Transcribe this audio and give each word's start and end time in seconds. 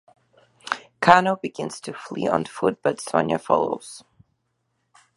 Kano 0.99 1.35
begins 1.35 1.79
to 1.81 1.93
flee 1.93 2.27
on 2.27 2.45
foot 2.45 2.81
but 2.81 2.99
Sonya 2.99 3.37
follows. 3.37 4.03